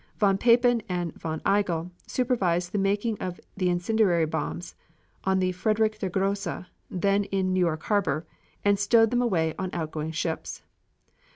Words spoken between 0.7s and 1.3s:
and